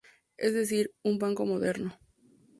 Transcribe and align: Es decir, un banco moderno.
Es 0.35 0.55
decir, 0.55 0.91
un 1.03 1.19
banco 1.19 1.45
moderno. 1.45 1.95